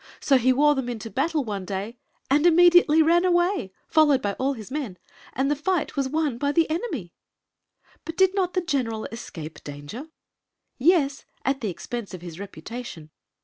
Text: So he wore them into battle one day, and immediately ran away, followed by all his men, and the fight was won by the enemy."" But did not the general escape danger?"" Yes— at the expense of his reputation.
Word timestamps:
So 0.19 0.37
he 0.39 0.51
wore 0.51 0.73
them 0.73 0.89
into 0.89 1.11
battle 1.11 1.43
one 1.43 1.63
day, 1.63 1.95
and 2.27 2.47
immediately 2.47 3.03
ran 3.03 3.23
away, 3.23 3.71
followed 3.87 4.19
by 4.19 4.33
all 4.39 4.53
his 4.53 4.71
men, 4.71 4.97
and 5.33 5.51
the 5.51 5.55
fight 5.55 5.95
was 5.95 6.09
won 6.09 6.39
by 6.39 6.51
the 6.53 6.67
enemy."" 6.71 7.13
But 8.05 8.17
did 8.17 8.33
not 8.33 8.55
the 8.55 8.61
general 8.61 9.05
escape 9.11 9.63
danger?"" 9.63 10.07
Yes— 10.79 11.23
at 11.45 11.61
the 11.61 11.69
expense 11.69 12.15
of 12.15 12.23
his 12.23 12.39
reputation. 12.39 13.11